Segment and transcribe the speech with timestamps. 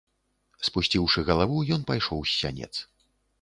[0.69, 2.73] Спусціўшы галаву, ён пайшоў з сянец.